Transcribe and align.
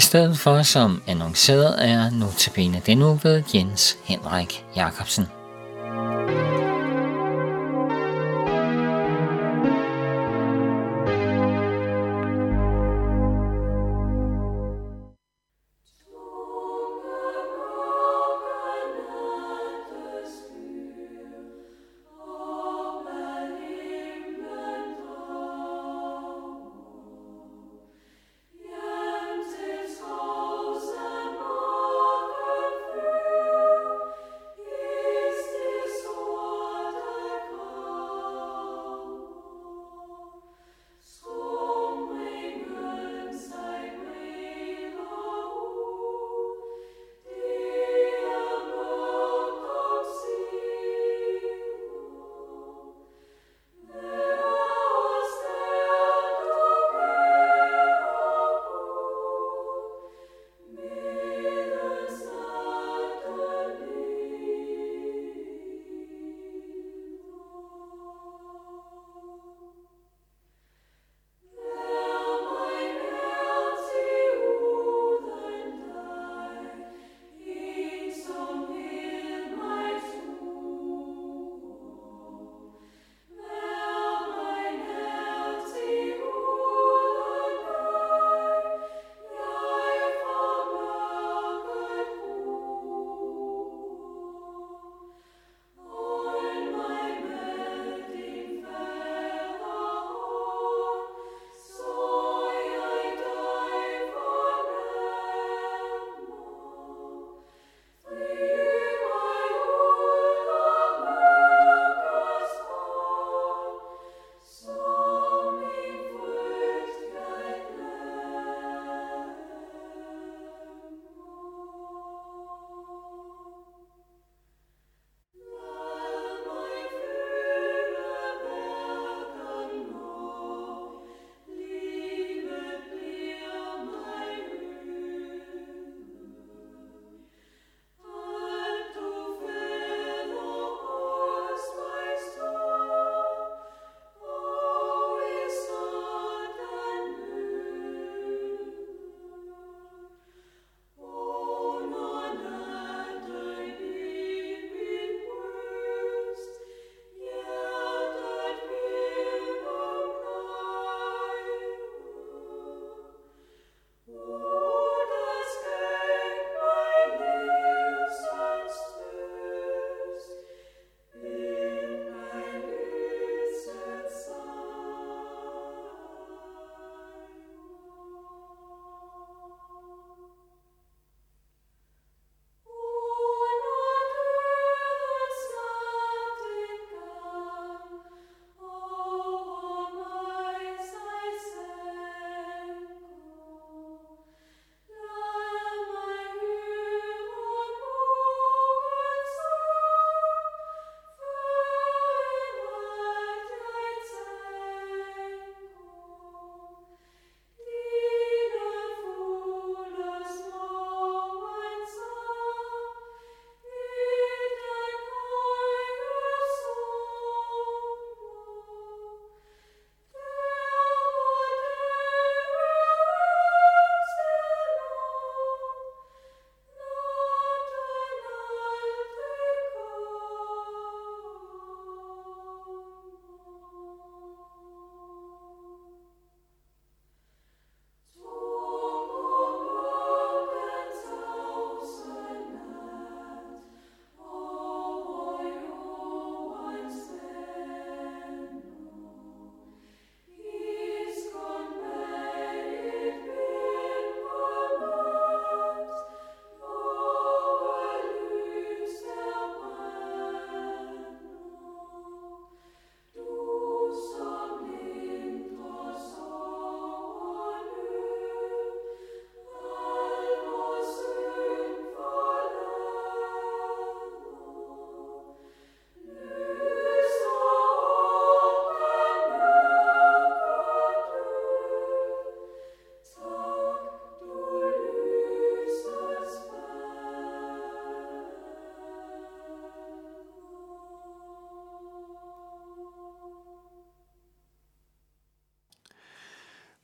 I 0.00 0.02
stedet 0.02 0.38
for 0.38 0.62
som 0.62 1.02
annonceret 1.06 1.74
er 1.78 2.10
notabene 2.10 2.80
den 2.86 3.02
uge 3.02 3.20
ved 3.22 3.42
Jens 3.54 3.96
Henrik 4.04 4.64
Jacobsen. 4.76 5.39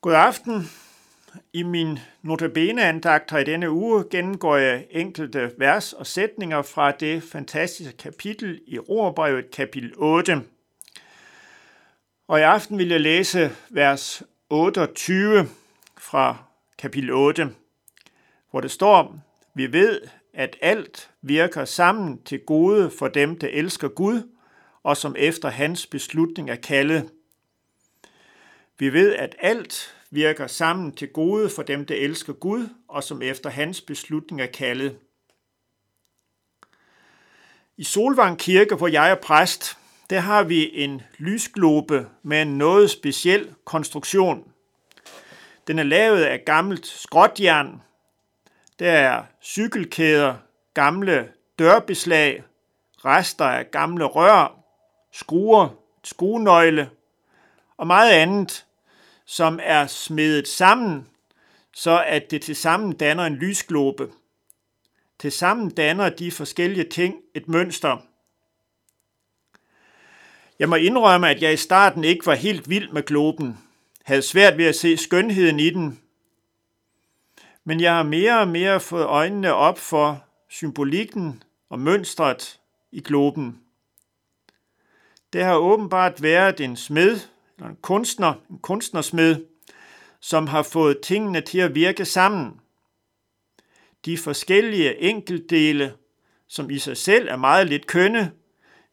God 0.07 0.15
aften. 0.15 0.71
I 1.53 1.63
min 1.63 1.99
notabene-andagter 2.23 3.39
i 3.39 3.45
denne 3.45 3.71
uge 3.71 4.05
gennemgår 4.11 4.57
jeg 4.57 4.87
enkelte 4.91 5.53
vers 5.59 5.93
og 5.93 6.07
sætninger 6.07 6.63
fra 6.63 6.91
det 6.91 7.23
fantastiske 7.23 7.97
kapitel 7.97 8.61
i 8.67 8.79
Romerbrevet 8.79 9.51
kapitel 9.51 9.93
8. 9.97 10.43
Og 12.29 12.39
i 12.39 12.43
aften 12.43 12.79
vil 12.79 12.89
jeg 12.89 13.01
læse 13.01 13.51
vers 13.71 14.23
28 14.51 15.49
fra 15.99 16.37
kapitel 16.79 17.11
8, 17.11 17.51
hvor 18.51 18.61
det 18.61 18.71
står, 18.71 19.19
vi 19.55 19.73
ved, 19.73 20.01
at 20.35 20.57
alt 20.61 21.11
virker 21.23 21.65
sammen 21.65 22.23
til 22.23 22.41
gode 22.41 22.91
for 22.99 23.09
dem, 23.09 23.39
der 23.39 23.49
elsker 23.49 23.89
Gud, 23.89 24.23
og 24.83 24.97
som 24.97 25.15
efter 25.19 25.49
hans 25.49 25.87
beslutning 25.87 26.51
er 26.51 26.57
kaldet. 26.57 27.11
Vi 28.79 28.93
ved, 28.93 29.15
at 29.15 29.37
alt 29.39 29.96
virker 30.11 30.47
sammen 30.47 30.93
til 30.93 31.09
gode 31.09 31.51
for 31.51 31.63
dem, 31.63 31.87
der 31.87 31.95
elsker 31.95 32.33
Gud, 32.33 32.69
og 32.89 33.05
som 33.05 33.23
efter 33.23 33.51
hans 33.51 33.81
beslutning 33.81 34.41
er 34.41 34.47
kaldet. 34.47 34.99
I 37.77 37.85
Solvang 37.85 38.39
Kirke, 38.39 38.75
hvor 38.75 38.89
jeg 38.89 39.11
er 39.11 39.15
præst, 39.15 39.79
der 40.11 40.21
har 40.21 40.43
vi 40.43 40.71
en 40.75 41.03
lysglobe 41.19 42.09
med 42.23 42.43
en 42.43 42.59
noget 42.59 42.91
speciel 42.91 43.55
konstruktion. 43.65 44.53
Den 45.67 45.79
er 45.79 45.83
lavet 45.83 46.23
af 46.23 46.43
gammelt 46.47 46.87
skråtjern. 46.87 47.83
Der 48.79 48.93
er 48.93 49.25
cykelkæder, 49.43 50.35
gamle 50.75 51.33
dørbeslag, 51.59 52.45
rester 53.05 53.45
af 53.45 53.71
gamle 53.71 54.05
rør, 54.05 54.61
skruer, 55.13 55.69
skruenøgle 56.05 56.91
og 57.77 57.87
meget 57.87 58.13
andet, 58.13 58.66
som 59.27 59.61
er 59.63 59.87
smedet 59.87 60.49
sammen, 60.49 61.09
så 61.75 62.05
at 62.07 62.31
det 62.31 62.43
til 62.43 62.57
sammen 62.57 62.93
danner 62.93 63.25
en 63.25 63.35
lysglobe. 63.35 64.13
Til 65.19 65.33
sammen 65.33 65.71
danner 65.71 66.09
de 66.09 66.31
forskellige 66.31 66.89
ting 66.89 67.17
et 67.35 67.49
mønster. 67.49 67.97
Jeg 70.59 70.69
må 70.69 70.75
indrømme, 70.75 71.31
at 71.31 71.43
jeg 71.43 71.53
i 71.53 71.57
starten 71.57 72.05
ikke 72.05 72.27
var 72.27 72.35
helt 72.35 72.71
vild 72.71 72.93
med 72.93 73.03
globen, 73.03 73.59
havde 74.05 74.23
svært 74.23 74.59
ved 74.59 74.65
at 74.65 74.77
se 74.77 74.97
skønheden 74.97 75.61
i 75.61 75.71
den, 75.71 76.01
men 77.65 77.81
jeg 77.81 77.95
har 77.95 78.03
mere 78.03 78.41
og 78.41 78.49
mere 78.49 78.81
fået 78.81 79.05
øjnene 79.05 79.55
op 79.55 79.79
for 79.79 80.25
symbolikken 80.49 81.43
og 81.69 81.79
mønstret 81.79 82.61
i 82.93 83.01
globen. 83.01 83.61
Det 85.33 85.45
har 85.45 85.57
åbenbart 85.57 86.23
været 86.23 86.61
en 86.61 86.77
smed, 86.77 87.21
eller 87.57 87.71
en 87.71 87.77
kunstner, 87.77 88.35
en 88.51 88.59
kunstnersmed, 88.59 89.47
som 90.21 90.47
har 90.47 90.63
fået 90.63 91.01
tingene 91.03 91.41
til 91.41 91.59
at 91.59 91.75
virke 91.75 92.05
sammen. 92.05 92.61
De 94.05 94.19
forskellige 94.19 94.99
enkeltdele, 94.99 95.95
som 96.49 96.71
i 96.71 96.79
sig 96.79 96.97
selv 96.97 97.29
er 97.29 97.37
meget 97.37 97.69
lidt 97.69 97.87
kønne, 97.87 98.33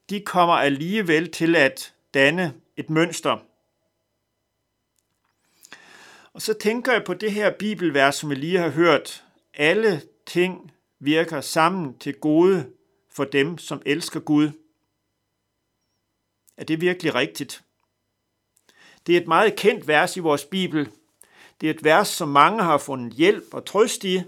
de 0.09 0.21
kommer 0.21 0.53
alligevel 0.53 1.31
til 1.31 1.55
at 1.55 1.93
danne 2.13 2.53
et 2.77 2.89
mønster. 2.89 3.37
Og 6.33 6.41
så 6.41 6.53
tænker 6.53 6.91
jeg 6.91 7.03
på 7.05 7.13
det 7.13 7.31
her 7.31 7.51
bibelvers, 7.59 8.15
som 8.15 8.29
vi 8.29 8.35
lige 8.35 8.57
har 8.57 8.69
hørt. 8.69 9.25
Alle 9.53 10.01
ting 10.25 10.71
virker 10.99 11.41
sammen 11.41 11.97
til 11.97 12.13
gode 12.13 12.69
for 13.11 13.23
dem, 13.23 13.57
som 13.57 13.81
elsker 13.85 14.19
Gud. 14.19 14.51
Er 16.57 16.63
det 16.63 16.81
virkelig 16.81 17.15
rigtigt? 17.15 17.63
Det 19.07 19.17
er 19.17 19.21
et 19.21 19.27
meget 19.27 19.55
kendt 19.55 19.87
vers 19.87 20.17
i 20.17 20.19
vores 20.19 20.45
Bibel. 20.45 20.89
Det 21.61 21.69
er 21.69 21.73
et 21.73 21.83
vers, 21.83 22.07
som 22.07 22.29
mange 22.29 22.63
har 22.63 22.77
fundet 22.77 23.13
hjælp 23.13 23.53
og 23.53 23.65
trøst 23.65 24.03
i, 24.03 24.21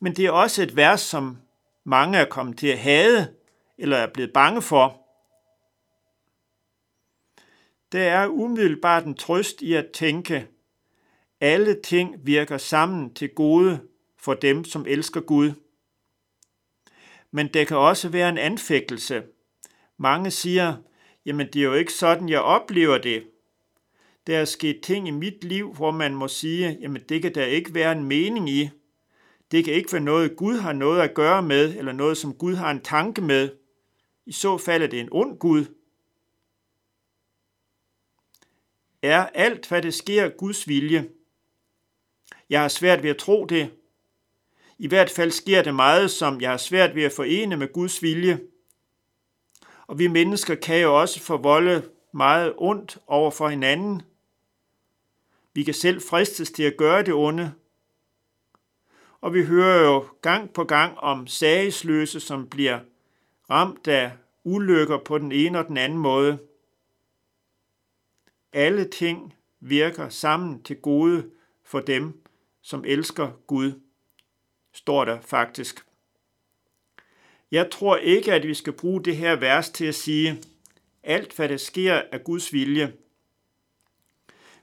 men 0.00 0.16
det 0.16 0.26
er 0.26 0.30
også 0.30 0.62
et 0.62 0.76
vers, 0.76 1.00
som 1.00 1.38
mange 1.84 2.18
er 2.18 2.24
kommet 2.24 2.58
til 2.58 2.66
at 2.66 2.78
hade 2.78 3.34
eller 3.78 3.96
er 3.96 4.06
blevet 4.06 4.32
bange 4.32 4.62
for. 4.62 4.98
Der 7.92 8.02
er 8.02 8.28
umiddelbart 8.28 9.04
en 9.04 9.14
trøst 9.14 9.62
i 9.62 9.74
at 9.74 9.90
tænke, 9.94 10.48
alle 11.40 11.80
ting 11.82 12.26
virker 12.26 12.58
sammen 12.58 13.14
til 13.14 13.28
gode 13.28 13.80
for 14.18 14.34
dem, 14.34 14.64
som 14.64 14.86
elsker 14.88 15.20
Gud. 15.20 15.52
Men 17.30 17.48
det 17.48 17.68
kan 17.68 17.76
også 17.76 18.08
være 18.08 18.28
en 18.28 18.38
anfægtelse. 18.38 19.22
Mange 19.96 20.30
siger, 20.30 20.76
jamen 21.26 21.46
det 21.46 21.56
er 21.56 21.64
jo 21.64 21.74
ikke 21.74 21.92
sådan, 21.92 22.28
jeg 22.28 22.40
oplever 22.40 22.98
det. 22.98 23.31
Der 24.26 24.38
er 24.38 24.44
sket 24.44 24.80
ting 24.82 25.08
i 25.08 25.10
mit 25.10 25.44
liv, 25.44 25.74
hvor 25.74 25.90
man 25.90 26.14
må 26.14 26.28
sige, 26.28 26.78
jamen 26.80 27.02
det 27.08 27.22
kan 27.22 27.34
der 27.34 27.44
ikke 27.44 27.74
være 27.74 27.92
en 27.92 28.04
mening 28.04 28.50
i. 28.50 28.70
Det 29.50 29.64
kan 29.64 29.74
ikke 29.74 29.92
være 29.92 30.02
noget, 30.02 30.36
Gud 30.36 30.58
har 30.58 30.72
noget 30.72 31.00
at 31.00 31.14
gøre 31.14 31.42
med, 31.42 31.76
eller 31.76 31.92
noget, 31.92 32.16
som 32.16 32.34
Gud 32.34 32.54
har 32.54 32.70
en 32.70 32.80
tanke 32.80 33.20
med. 33.20 33.50
I 34.26 34.32
så 34.32 34.58
fald 34.58 34.82
er 34.82 34.86
det 34.86 35.00
en 35.00 35.08
ond 35.12 35.38
Gud. 35.38 35.64
Er 39.02 39.26
alt, 39.26 39.68
hvad 39.68 39.82
det 39.82 39.94
sker, 39.94 40.28
Guds 40.28 40.68
vilje? 40.68 41.08
Jeg 42.50 42.60
har 42.60 42.68
svært 42.68 43.02
ved 43.02 43.10
at 43.10 43.16
tro 43.16 43.44
det. 43.44 43.70
I 44.78 44.88
hvert 44.88 45.10
fald 45.10 45.30
sker 45.30 45.62
det 45.62 45.74
meget, 45.74 46.10
som 46.10 46.40
jeg 46.40 46.50
har 46.50 46.56
svært 46.56 46.94
ved 46.94 47.02
at 47.02 47.12
forene 47.12 47.56
med 47.56 47.72
Guds 47.72 48.02
vilje. 48.02 48.40
Og 49.86 49.98
vi 49.98 50.06
mennesker 50.06 50.54
kan 50.54 50.80
jo 50.80 51.00
også 51.00 51.20
forvolde 51.20 51.88
meget 52.14 52.54
ondt 52.58 52.98
over 53.06 53.30
for 53.30 53.48
hinanden. 53.48 54.02
Vi 55.54 55.62
kan 55.62 55.74
selv 55.74 56.02
fristes 56.02 56.50
til 56.50 56.62
at 56.62 56.76
gøre 56.76 57.02
det 57.02 57.14
onde. 57.14 57.52
Og 59.20 59.34
vi 59.34 59.44
hører 59.44 59.84
jo 59.84 60.04
gang 60.22 60.52
på 60.52 60.64
gang 60.64 60.98
om 60.98 61.26
sagesløse, 61.26 62.20
som 62.20 62.48
bliver 62.48 62.80
ramt 63.50 63.88
af 63.88 64.12
ulykker 64.44 64.98
på 64.98 65.18
den 65.18 65.32
ene 65.32 65.58
og 65.58 65.68
den 65.68 65.76
anden 65.76 65.98
måde. 65.98 66.38
Alle 68.52 68.84
ting 68.84 69.34
virker 69.60 70.08
sammen 70.08 70.62
til 70.62 70.76
gode 70.76 71.30
for 71.64 71.80
dem, 71.80 72.22
som 72.62 72.84
elsker 72.86 73.30
Gud, 73.46 73.72
står 74.72 75.04
der 75.04 75.20
faktisk. 75.20 75.86
Jeg 77.50 77.70
tror 77.70 77.96
ikke, 77.96 78.32
at 78.32 78.46
vi 78.46 78.54
skal 78.54 78.72
bruge 78.72 79.04
det 79.04 79.16
her 79.16 79.36
vers 79.36 79.70
til 79.70 79.84
at 79.84 79.94
sige, 79.94 80.42
alt 81.02 81.36
hvad 81.36 81.48
der 81.48 81.56
sker 81.56 81.92
er 82.12 82.18
Guds 82.18 82.52
vilje. 82.52 82.92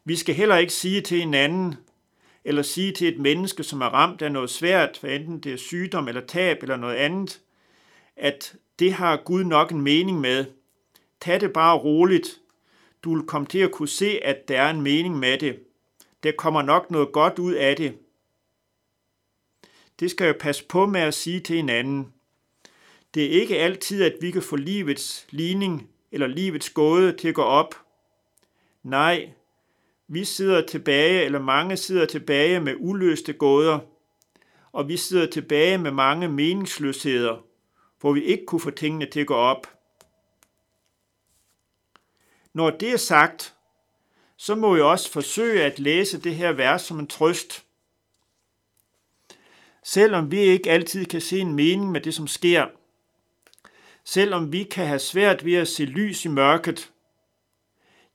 Vi 0.05 0.15
skal 0.15 0.35
heller 0.35 0.57
ikke 0.57 0.73
sige 0.73 1.01
til 1.01 1.19
hinanden, 1.19 1.75
eller 2.43 2.61
sige 2.61 2.91
til 2.91 3.07
et 3.07 3.19
menneske, 3.19 3.63
som 3.63 3.81
er 3.81 3.85
ramt 3.85 4.21
af 4.21 4.31
noget 4.31 4.49
svært, 4.49 4.97
hvad 5.01 5.11
enten 5.11 5.39
det 5.39 5.53
er 5.53 5.57
sygdom 5.57 6.07
eller 6.07 6.21
tab 6.21 6.61
eller 6.61 6.75
noget 6.75 6.95
andet, 6.95 7.41
at 8.15 8.55
det 8.79 8.93
har 8.93 9.17
Gud 9.25 9.43
nok 9.43 9.71
en 9.71 9.81
mening 9.81 10.19
med. 10.19 10.45
Tag 11.21 11.41
det 11.41 11.53
bare 11.53 11.77
roligt. 11.77 12.39
Du 13.03 13.15
vil 13.15 13.27
komme 13.27 13.47
til 13.47 13.59
at 13.59 13.71
kunne 13.71 13.87
se, 13.87 14.19
at 14.23 14.47
der 14.47 14.61
er 14.61 14.69
en 14.69 14.81
mening 14.81 15.19
med 15.19 15.37
det. 15.37 15.59
Der 16.23 16.31
kommer 16.31 16.61
nok 16.61 16.91
noget 16.91 17.11
godt 17.11 17.39
ud 17.39 17.53
af 17.53 17.75
det. 17.75 17.97
Det 19.99 20.11
skal 20.11 20.25
jeg 20.25 20.37
passe 20.37 20.65
på 20.65 20.85
med 20.85 21.01
at 21.01 21.13
sige 21.13 21.39
til 21.39 21.55
hinanden. 21.55 22.13
Det 23.13 23.25
er 23.25 23.41
ikke 23.41 23.57
altid, 23.57 24.03
at 24.03 24.15
vi 24.21 24.31
kan 24.31 24.41
få 24.41 24.55
livets 24.55 25.27
ligning 25.29 25.89
eller 26.11 26.27
livets 26.27 26.69
gåde 26.69 27.17
til 27.17 27.27
at 27.27 27.35
gå 27.35 27.41
op. 27.41 27.75
Nej, 28.83 29.29
vi 30.11 30.25
sidder 30.25 30.65
tilbage, 30.65 31.23
eller 31.23 31.39
mange 31.39 31.77
sidder 31.77 32.05
tilbage 32.05 32.59
med 32.59 32.75
uløste 32.77 33.33
gåder, 33.33 33.79
og 34.71 34.87
vi 34.87 34.97
sidder 34.97 35.25
tilbage 35.25 35.77
med 35.77 35.91
mange 35.91 36.27
meningsløsheder, 36.27 37.45
hvor 37.99 38.13
vi 38.13 38.23
ikke 38.23 38.45
kunne 38.45 38.61
få 38.61 38.71
tingene 38.71 39.05
til 39.05 39.19
at 39.19 39.27
gå 39.27 39.35
op. 39.35 39.67
Når 42.53 42.69
det 42.69 42.91
er 42.91 42.97
sagt, 42.97 43.55
så 44.37 44.55
må 44.55 44.73
vi 44.73 44.81
også 44.81 45.11
forsøge 45.11 45.63
at 45.63 45.79
læse 45.79 46.21
det 46.21 46.35
her 46.35 46.51
vers 46.51 46.81
som 46.81 46.99
en 46.99 47.07
trøst. 47.07 47.65
Selvom 49.83 50.31
vi 50.31 50.39
ikke 50.39 50.71
altid 50.71 51.05
kan 51.05 51.21
se 51.21 51.39
en 51.39 51.53
mening 51.53 51.91
med 51.91 52.01
det, 52.01 52.13
som 52.13 52.27
sker, 52.27 52.67
selvom 54.03 54.51
vi 54.51 54.63
kan 54.63 54.87
have 54.87 54.99
svært 54.99 55.45
ved 55.45 55.53
at 55.53 55.67
se 55.67 55.85
lys 55.85 56.25
i 56.25 56.27
mørket, 56.27 56.91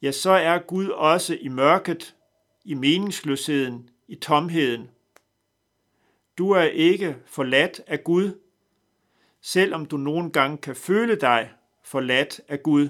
ja, 0.04 0.12
så 0.12 0.30
er 0.30 0.58
Gud 0.58 0.88
også 0.88 1.38
i 1.40 1.48
mørket, 1.48 2.16
i 2.64 2.74
meningsløsheden, 2.74 3.90
i 4.08 4.14
tomheden. 4.14 4.90
Du 6.38 6.50
er 6.50 6.62
ikke 6.62 7.16
forladt 7.26 7.80
af 7.86 8.04
Gud, 8.04 8.40
selvom 9.40 9.86
du 9.86 9.96
nogle 9.96 10.30
gange 10.30 10.58
kan 10.58 10.76
føle 10.76 11.16
dig 11.16 11.52
forladt 11.82 12.40
af 12.48 12.62
Gud. 12.62 12.88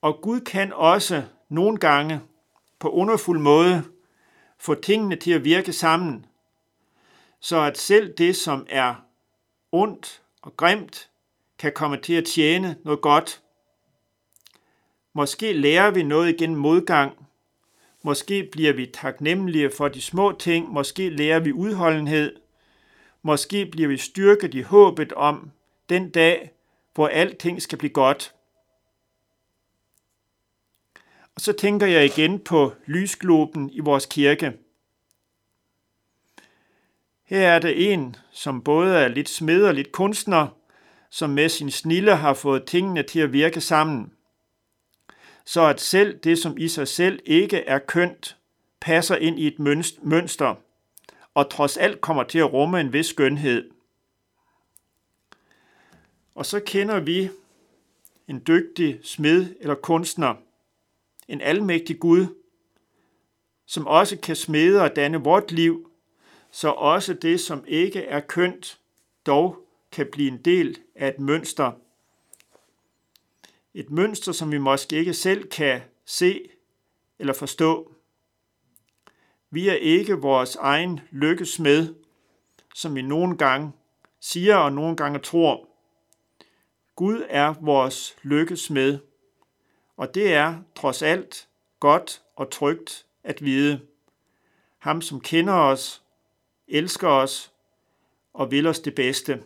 Og 0.00 0.18
Gud 0.22 0.40
kan 0.40 0.72
også 0.72 1.24
nogle 1.48 1.76
gange 1.78 2.20
på 2.78 2.90
underfuld 2.90 3.38
måde 3.38 3.84
få 4.58 4.74
tingene 4.74 5.16
til 5.16 5.32
at 5.32 5.44
virke 5.44 5.72
sammen, 5.72 6.26
så 7.40 7.60
at 7.60 7.78
selv 7.78 8.14
det, 8.14 8.36
som 8.36 8.66
er 8.68 8.94
ondt 9.72 10.22
og 10.42 10.56
grimt, 10.56 11.10
kan 11.58 11.72
komme 11.72 11.96
til 11.96 12.14
at 12.14 12.24
tjene 12.24 12.76
noget 12.84 13.00
godt. 13.00 13.41
Måske 15.14 15.52
lærer 15.52 15.90
vi 15.90 16.02
noget 16.02 16.28
igen 16.28 16.56
modgang. 16.56 17.28
Måske 18.02 18.48
bliver 18.52 18.72
vi 18.72 18.86
taknemmelige 18.86 19.70
for 19.70 19.88
de 19.88 20.02
små 20.02 20.32
ting, 20.32 20.68
måske 20.72 21.10
lærer 21.10 21.40
vi 21.40 21.52
udholdenhed, 21.52 22.36
måske 23.22 23.66
bliver 23.66 23.88
vi 23.88 23.96
styrket 23.96 24.54
i 24.54 24.60
håbet 24.60 25.12
om 25.12 25.50
den 25.88 26.10
dag, 26.10 26.50
hvor 26.94 27.08
alting 27.08 27.62
skal 27.62 27.78
blive 27.78 27.92
godt. 27.92 28.34
Og 31.34 31.40
så 31.40 31.52
tænker 31.52 31.86
jeg 31.86 32.04
igen 32.04 32.38
på 32.38 32.72
lysgloben 32.86 33.70
i 33.70 33.80
vores 33.80 34.06
kirke. 34.06 34.52
Her 37.24 37.48
er 37.48 37.58
det 37.58 37.92
en, 37.92 38.16
som 38.30 38.62
både 38.62 38.94
er 38.96 39.08
lidt 39.08 39.28
smed 39.28 39.64
og 39.64 39.74
lidt 39.74 39.92
kunstner, 39.92 40.48
som 41.10 41.30
med 41.30 41.48
sin 41.48 41.70
snille 41.70 42.16
har 42.16 42.34
fået 42.34 42.64
tingene 42.64 43.02
til 43.02 43.20
at 43.20 43.32
virke 43.32 43.60
sammen. 43.60 44.12
Så 45.44 45.66
at 45.66 45.80
selv 45.80 46.18
det, 46.18 46.38
som 46.38 46.58
i 46.58 46.68
sig 46.68 46.88
selv 46.88 47.18
ikke 47.24 47.56
er 47.56 47.78
kønt, 47.78 48.36
passer 48.80 49.16
ind 49.16 49.38
i 49.38 49.46
et 49.46 49.58
mønster, 50.02 50.54
og 51.34 51.50
trods 51.50 51.76
alt 51.76 52.00
kommer 52.00 52.22
til 52.22 52.38
at 52.38 52.52
rumme 52.52 52.80
en 52.80 52.92
vis 52.92 53.06
skønhed. 53.06 53.70
Og 56.34 56.46
så 56.46 56.60
kender 56.60 57.00
vi 57.00 57.30
en 58.28 58.42
dygtig 58.46 59.00
smed 59.02 59.54
eller 59.60 59.74
kunstner, 59.74 60.34
en 61.28 61.40
almægtig 61.40 61.98
Gud, 61.98 62.26
som 63.66 63.86
også 63.86 64.16
kan 64.16 64.36
smede 64.36 64.82
og 64.82 64.96
danne 64.96 65.18
vort 65.18 65.52
liv, 65.52 65.90
så 66.50 66.68
også 66.68 67.14
det, 67.14 67.40
som 67.40 67.64
ikke 67.68 68.02
er 68.02 68.20
kønt, 68.20 68.78
dog 69.26 69.66
kan 69.92 70.08
blive 70.12 70.28
en 70.28 70.38
del 70.38 70.78
af 70.94 71.08
et 71.08 71.18
mønster. 71.18 71.72
Et 73.74 73.90
mønster, 73.90 74.32
som 74.32 74.52
vi 74.52 74.58
måske 74.58 74.96
ikke 74.96 75.14
selv 75.14 75.48
kan 75.48 75.80
se 76.04 76.48
eller 77.18 77.32
forstå. 77.32 77.94
Vi 79.50 79.68
er 79.68 79.74
ikke 79.74 80.14
vores 80.14 80.56
egen 80.56 81.00
lykkesmed, 81.10 81.94
som 82.74 82.94
vi 82.94 83.02
nogle 83.02 83.36
gange 83.36 83.72
siger 84.20 84.56
og 84.56 84.72
nogle 84.72 84.96
gange 84.96 85.18
tror. 85.18 85.68
Gud 86.96 87.24
er 87.28 87.54
vores 87.60 88.16
lykkesmed, 88.22 88.98
og 89.96 90.14
det 90.14 90.34
er 90.34 90.62
trods 90.74 91.02
alt 91.02 91.48
godt 91.80 92.22
og 92.36 92.50
trygt 92.50 93.06
at 93.24 93.44
vide. 93.44 93.80
Ham, 94.78 95.02
som 95.02 95.20
kender 95.20 95.54
os, 95.54 96.02
elsker 96.68 97.08
os 97.08 97.52
og 98.32 98.50
vil 98.50 98.66
os 98.66 98.80
det 98.80 98.94
bedste. 98.94 99.42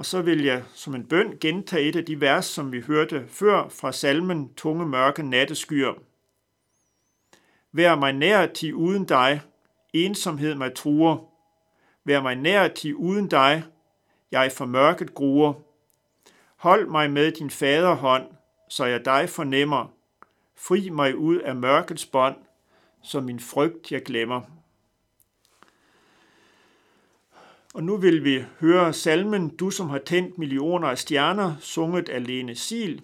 Og 0.00 0.06
så 0.06 0.22
vil 0.22 0.44
jeg 0.44 0.62
som 0.74 0.94
en 0.94 1.06
bøn 1.06 1.38
gentage 1.40 1.88
et 1.88 1.96
af 1.96 2.04
de 2.04 2.20
vers, 2.20 2.44
som 2.44 2.72
vi 2.72 2.80
hørte 2.80 3.24
før 3.28 3.68
fra 3.68 3.92
salmen 3.92 4.54
Tunge 4.54 4.86
mørke 4.86 5.22
natteskyer. 5.22 5.94
Vær 7.72 7.94
mig 7.94 8.12
nær 8.12 8.46
til 8.46 8.74
uden 8.74 9.04
dig, 9.04 9.40
ensomhed 9.92 10.54
mig 10.54 10.74
truer. 10.74 11.16
Vær 12.04 12.22
mig 12.22 12.36
nær 12.36 12.68
til 12.68 12.94
uden 12.94 13.28
dig, 13.28 13.62
jeg 14.30 14.52
for 14.52 14.66
mørket 14.66 15.14
gruer. 15.14 15.52
Hold 16.56 16.86
mig 16.86 17.10
med 17.10 17.32
din 17.32 17.50
faderhånd, 17.50 18.26
så 18.68 18.84
jeg 18.84 19.04
dig 19.04 19.28
fornemmer. 19.28 19.92
Fri 20.56 20.88
mig 20.88 21.16
ud 21.16 21.36
af 21.36 21.56
mørkets 21.56 22.06
bånd, 22.06 22.36
så 23.02 23.20
min 23.20 23.40
frygt 23.40 23.92
jeg 23.92 24.02
glemmer. 24.02 24.59
Og 27.74 27.82
nu 27.84 27.96
vil 27.96 28.24
vi 28.24 28.44
høre 28.60 28.92
salmen 28.92 29.56
Du 29.56 29.70
som 29.70 29.88
har 29.88 29.98
tændt 29.98 30.38
millioner 30.38 30.88
af 30.88 30.98
stjerner, 30.98 31.56
sunget 31.60 32.08
af 32.08 32.26
Lene 32.26 32.54
Sil. 32.66 32.94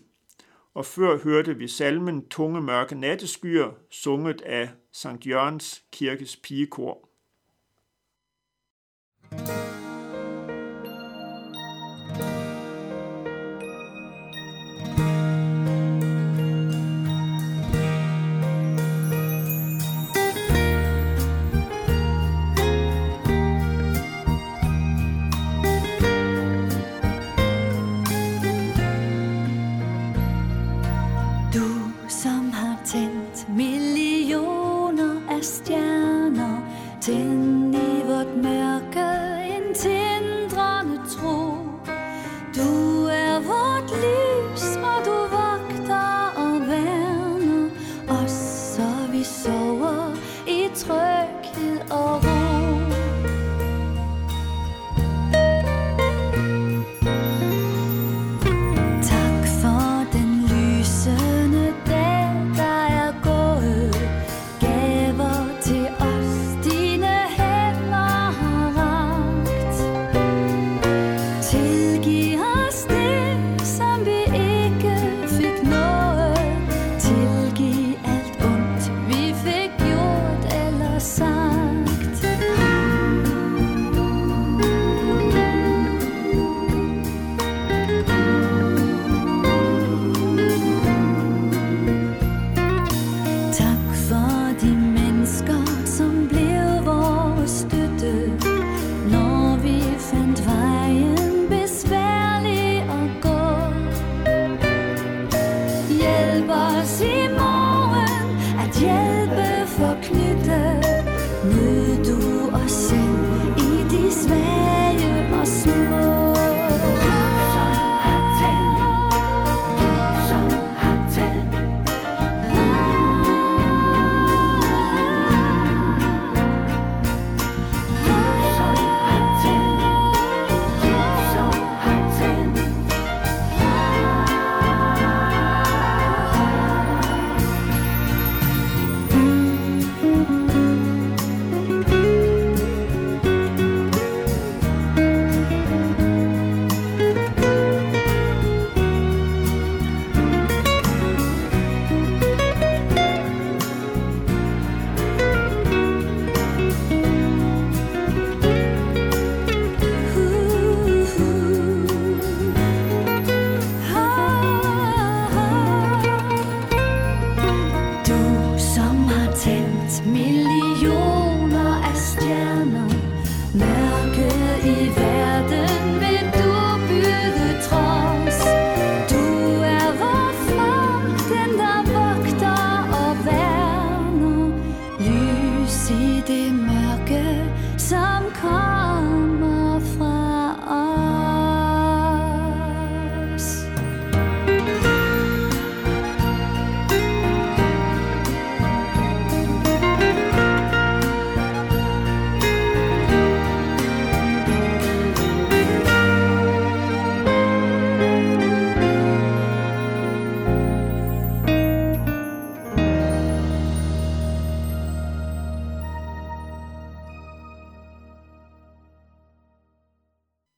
Og 0.75 0.87
før 0.87 1.19
hørte 1.19 1.57
vi 1.57 1.69
salmen 1.69 2.29
Tunge 2.29 2.61
mørke 2.61 2.95
natteskyer, 2.95 3.71
sunget 3.91 4.41
af 4.41 4.69
Sankt 4.93 5.27
Jørgens 5.27 5.83
Kirkes 5.93 6.37
pigekor. 6.37 7.09